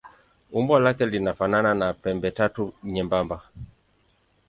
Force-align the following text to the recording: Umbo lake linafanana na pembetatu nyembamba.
Umbo 0.51 0.79
lake 0.79 1.05
linafanana 1.05 1.73
na 1.73 1.87
pembetatu 2.01 2.63
nyembamba. 2.83 3.37